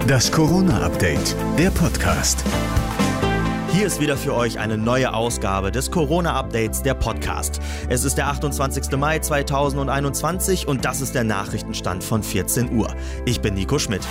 Das 0.00 0.32
Corona-Update, 0.32 1.36
der 1.58 1.70
Podcast. 1.70 2.44
Hier 3.72 3.86
ist 3.86 4.00
wieder 4.00 4.16
für 4.16 4.34
euch 4.34 4.58
eine 4.58 4.76
neue 4.76 5.14
Ausgabe 5.14 5.70
des 5.70 5.90
Corona-Updates, 5.90 6.82
der 6.82 6.94
Podcast. 6.94 7.60
Es 7.88 8.04
ist 8.04 8.16
der 8.16 8.28
28. 8.28 8.96
Mai 8.96 9.20
2021 9.20 10.66
und 10.66 10.84
das 10.84 11.00
ist 11.00 11.14
der 11.14 11.24
Nachrichtenstand 11.24 12.02
von 12.02 12.22
14 12.22 12.76
Uhr. 12.76 12.94
Ich 13.26 13.40
bin 13.40 13.54
Nico 13.54 13.78
Schmidt. 13.78 14.02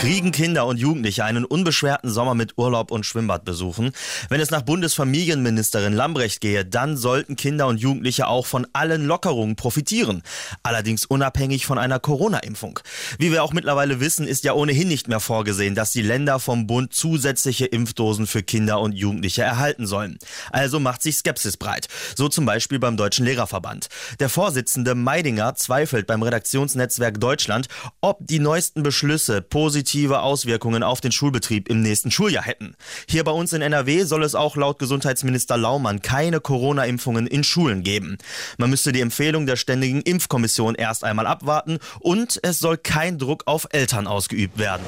Kriegen 0.00 0.30
Kinder 0.30 0.66
und 0.66 0.76
Jugendliche 0.76 1.24
einen 1.24 1.46
unbeschwerten 1.46 2.10
Sommer 2.10 2.34
mit 2.34 2.58
Urlaub 2.58 2.90
und 2.90 3.06
Schwimmbadbesuchen? 3.06 3.92
Wenn 4.28 4.40
es 4.42 4.50
nach 4.50 4.60
Bundesfamilienministerin 4.60 5.94
Lambrecht 5.94 6.42
gehe, 6.42 6.66
dann 6.66 6.98
sollten 6.98 7.34
Kinder 7.34 7.66
und 7.66 7.80
Jugendliche 7.80 8.28
auch 8.28 8.44
von 8.44 8.66
allen 8.74 9.06
Lockerungen 9.06 9.56
profitieren. 9.56 10.22
Allerdings 10.62 11.06
unabhängig 11.06 11.64
von 11.64 11.78
einer 11.78 11.98
Corona-Impfung. 11.98 12.78
Wie 13.18 13.32
wir 13.32 13.42
auch 13.42 13.54
mittlerweile 13.54 13.98
wissen, 13.98 14.28
ist 14.28 14.44
ja 14.44 14.52
ohnehin 14.52 14.86
nicht 14.86 15.08
mehr 15.08 15.18
vorgesehen, 15.18 15.74
dass 15.74 15.92
die 15.92 16.02
Länder 16.02 16.40
vom 16.40 16.66
Bund 16.66 16.92
zusätzliche 16.92 17.64
Impfdosen 17.64 18.26
für 18.26 18.42
Kinder 18.42 18.80
und 18.80 18.92
Jugendliche 18.92 19.44
erhalten 19.44 19.86
sollen. 19.86 20.18
Also 20.52 20.78
macht 20.78 21.00
sich 21.00 21.16
Skepsis 21.16 21.56
breit. 21.56 21.88
So 22.14 22.28
zum 22.28 22.44
Beispiel 22.44 22.78
beim 22.78 22.98
Deutschen 22.98 23.24
Lehrerverband. 23.24 23.88
Der 24.20 24.28
Vorsitzende 24.28 24.94
Meidinger 24.94 25.54
zweifelt 25.54 26.06
beim 26.06 26.22
Redaktionsnetzwerk 26.22 27.18
Deutschland, 27.18 27.68
ob 28.02 28.18
die 28.20 28.40
neuesten 28.40 28.82
Beschlüsse 28.82 29.40
positiv 29.40 29.85
positive 29.86 30.20
Auswirkungen 30.20 30.82
auf 30.82 31.00
den 31.00 31.12
Schulbetrieb 31.12 31.68
im 31.68 31.80
nächsten 31.80 32.10
Schuljahr 32.10 32.42
hätten. 32.42 32.74
Hier 33.08 33.22
bei 33.22 33.30
uns 33.30 33.52
in 33.52 33.62
NRW 33.62 34.02
soll 34.02 34.24
es 34.24 34.34
auch 34.34 34.56
laut 34.56 34.80
Gesundheitsminister 34.80 35.56
Laumann 35.56 36.02
keine 36.02 36.40
Corona-Impfungen 36.40 37.28
in 37.28 37.44
Schulen 37.44 37.84
geben. 37.84 38.18
Man 38.58 38.70
müsste 38.70 38.90
die 38.90 39.00
Empfehlung 39.00 39.46
der 39.46 39.54
Ständigen 39.54 40.00
Impfkommission 40.00 40.74
erst 40.74 41.04
einmal 41.04 41.28
abwarten 41.28 41.78
und 42.00 42.40
es 42.42 42.58
soll 42.58 42.78
kein 42.78 43.18
Druck 43.18 43.44
auf 43.46 43.68
Eltern 43.70 44.08
ausgeübt 44.08 44.58
werden. 44.58 44.82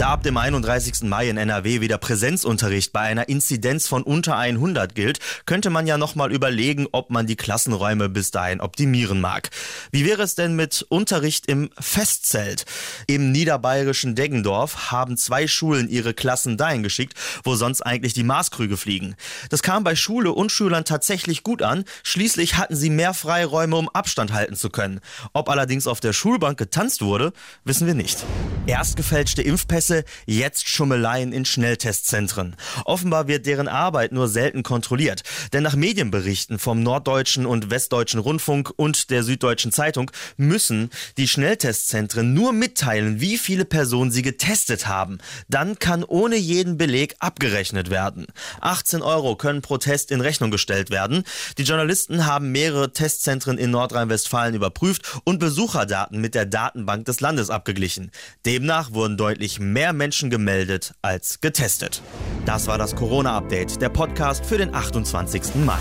Da 0.00 0.12
ab 0.12 0.22
dem 0.22 0.38
31. 0.38 1.02
Mai 1.02 1.28
in 1.28 1.36
NRW 1.36 1.82
wieder 1.82 1.98
Präsenzunterricht 1.98 2.90
bei 2.90 3.00
einer 3.00 3.28
Inzidenz 3.28 3.86
von 3.86 4.02
unter 4.02 4.34
100 4.38 4.94
gilt, 4.94 5.18
könnte 5.44 5.68
man 5.68 5.86
ja 5.86 5.98
nochmal 5.98 6.32
überlegen, 6.32 6.86
ob 6.90 7.10
man 7.10 7.26
die 7.26 7.36
Klassenräume 7.36 8.08
bis 8.08 8.30
dahin 8.30 8.62
optimieren 8.62 9.20
mag. 9.20 9.50
Wie 9.92 10.06
wäre 10.06 10.22
es 10.22 10.34
denn 10.34 10.56
mit 10.56 10.86
Unterricht 10.88 11.48
im 11.48 11.68
Festzelt? 11.78 12.64
Im 13.08 13.30
niederbayerischen 13.30 14.14
Deggendorf 14.14 14.90
haben 14.90 15.18
zwei 15.18 15.46
Schulen 15.46 15.90
ihre 15.90 16.14
Klassen 16.14 16.56
dahin 16.56 16.82
geschickt, 16.82 17.12
wo 17.44 17.54
sonst 17.54 17.82
eigentlich 17.82 18.14
die 18.14 18.22
Maßkrüge 18.22 18.78
fliegen. 18.78 19.16
Das 19.50 19.62
kam 19.62 19.84
bei 19.84 19.96
Schule 19.96 20.32
und 20.32 20.50
Schülern 20.50 20.86
tatsächlich 20.86 21.42
gut 21.42 21.60
an. 21.60 21.84
Schließlich 22.04 22.56
hatten 22.56 22.74
sie 22.74 22.88
mehr 22.88 23.12
Freiräume, 23.12 23.76
um 23.76 23.90
Abstand 23.90 24.32
halten 24.32 24.56
zu 24.56 24.70
können. 24.70 25.00
Ob 25.34 25.50
allerdings 25.50 25.86
auf 25.86 26.00
der 26.00 26.14
Schulbank 26.14 26.56
getanzt 26.56 27.02
wurde, 27.02 27.34
wissen 27.64 27.86
wir 27.86 27.94
nicht. 27.94 28.24
Erst 28.66 28.96
gefälschte 28.96 29.42
Impfpässe 29.42 29.89
Presse 29.90 30.04
jetzt 30.26 30.68
Schummeleien 30.68 31.32
in 31.32 31.44
Schnelltestzentren. 31.44 32.54
Offenbar 32.84 33.26
wird 33.26 33.46
deren 33.46 33.66
Arbeit 33.66 34.12
nur 34.12 34.28
selten 34.28 34.62
kontrolliert. 34.62 35.22
Denn 35.52 35.64
nach 35.64 35.74
Medienberichten 35.74 36.60
vom 36.60 36.82
Norddeutschen 36.82 37.44
und 37.44 37.70
Westdeutschen 37.70 38.20
Rundfunk 38.20 38.72
und 38.76 39.10
der 39.10 39.24
Süddeutschen 39.24 39.72
Zeitung 39.72 40.12
müssen 40.36 40.90
die 41.16 41.26
Schnelltestzentren 41.26 42.32
nur 42.34 42.52
mitteilen, 42.52 43.20
wie 43.20 43.36
viele 43.36 43.64
Personen 43.64 44.12
sie 44.12 44.22
getestet 44.22 44.86
haben. 44.86 45.18
Dann 45.48 45.78
kann 45.80 46.04
ohne 46.04 46.36
jeden 46.36 46.76
Beleg 46.76 47.16
abgerechnet 47.18 47.90
werden. 47.90 48.26
18 48.60 49.02
Euro 49.02 49.34
können 49.34 49.60
pro 49.60 49.78
Test 49.78 50.12
in 50.12 50.20
Rechnung 50.20 50.52
gestellt 50.52 50.90
werden. 50.90 51.24
Die 51.58 51.64
Journalisten 51.64 52.26
haben 52.26 52.52
mehrere 52.52 52.92
Testzentren 52.92 53.58
in 53.58 53.72
Nordrhein-Westfalen 53.72 54.54
überprüft 54.54 55.20
und 55.24 55.40
Besucherdaten 55.40 56.20
mit 56.20 56.36
der 56.36 56.46
Datenbank 56.46 57.06
des 57.06 57.20
Landes 57.20 57.50
abgeglichen. 57.50 58.12
Demnach 58.46 58.92
wurden 58.92 59.16
deutlich 59.16 59.58
mehr 59.58 59.79
mehr 59.80 59.94
Menschen 59.94 60.28
gemeldet 60.28 60.92
als 61.00 61.40
getestet. 61.40 62.02
Das 62.44 62.66
war 62.66 62.76
das 62.76 62.94
Corona-Update, 62.94 63.80
der 63.80 63.88
Podcast 63.88 64.44
für 64.44 64.58
den 64.58 64.74
28. 64.74 65.54
Mai. 65.64 65.78